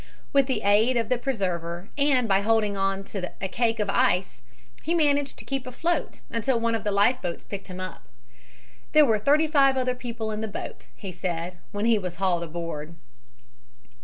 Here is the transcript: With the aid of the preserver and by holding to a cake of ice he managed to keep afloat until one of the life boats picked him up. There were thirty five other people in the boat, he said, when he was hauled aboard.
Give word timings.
With 0.33 0.47
the 0.47 0.63
aid 0.63 0.97
of 0.97 1.09
the 1.09 1.19
preserver 1.19 1.89
and 1.95 2.27
by 2.27 2.41
holding 2.41 2.73
to 2.73 3.31
a 3.39 3.47
cake 3.47 3.79
of 3.79 3.87
ice 3.87 4.41
he 4.81 4.95
managed 4.95 5.37
to 5.37 5.45
keep 5.45 5.67
afloat 5.67 6.21
until 6.31 6.59
one 6.59 6.73
of 6.73 6.83
the 6.83 6.89
life 6.89 7.21
boats 7.21 7.43
picked 7.43 7.67
him 7.67 7.79
up. 7.79 8.01
There 8.93 9.05
were 9.05 9.19
thirty 9.19 9.45
five 9.45 9.77
other 9.77 9.93
people 9.93 10.31
in 10.31 10.41
the 10.41 10.47
boat, 10.47 10.87
he 10.95 11.11
said, 11.11 11.59
when 11.71 11.85
he 11.85 11.99
was 11.99 12.15
hauled 12.15 12.41
aboard. 12.41 12.95